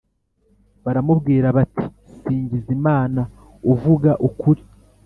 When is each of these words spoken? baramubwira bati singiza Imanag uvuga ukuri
baramubwira 0.83 1.47
bati 1.57 1.85
singiza 2.19 2.69
Imanag 2.77 3.29
uvuga 3.73 4.11
ukuri 4.27 4.61